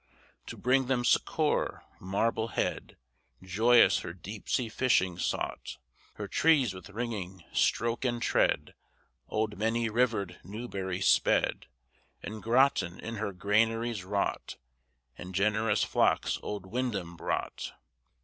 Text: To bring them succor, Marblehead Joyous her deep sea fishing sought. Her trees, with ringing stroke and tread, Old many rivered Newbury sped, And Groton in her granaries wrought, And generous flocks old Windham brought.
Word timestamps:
To 0.47 0.57
bring 0.57 0.87
them 0.87 1.05
succor, 1.05 1.83
Marblehead 1.99 2.97
Joyous 3.43 3.99
her 3.99 4.13
deep 4.13 4.49
sea 4.49 4.67
fishing 4.67 5.19
sought. 5.19 5.77
Her 6.15 6.27
trees, 6.27 6.73
with 6.73 6.89
ringing 6.89 7.43
stroke 7.53 8.03
and 8.03 8.19
tread, 8.19 8.73
Old 9.29 9.59
many 9.59 9.89
rivered 9.91 10.39
Newbury 10.43 11.01
sped, 11.01 11.67
And 12.23 12.41
Groton 12.41 12.99
in 12.99 13.17
her 13.17 13.31
granaries 13.31 14.03
wrought, 14.03 14.57
And 15.19 15.35
generous 15.35 15.83
flocks 15.83 16.39
old 16.41 16.65
Windham 16.65 17.15
brought. 17.15 17.71